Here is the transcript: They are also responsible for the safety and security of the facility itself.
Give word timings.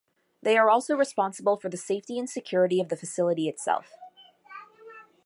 They 0.41 0.57
are 0.57 0.67
also 0.67 0.95
responsible 0.95 1.57
for 1.57 1.69
the 1.69 1.77
safety 1.77 2.17
and 2.17 2.27
security 2.27 2.81
of 2.81 2.89
the 2.89 2.95
facility 2.97 3.47
itself. 3.47 3.93